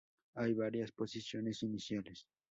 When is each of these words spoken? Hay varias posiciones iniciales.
Hay 0.33 0.55
varias 0.55 0.91
posiciones 0.91 1.61
iniciales. 1.61 2.25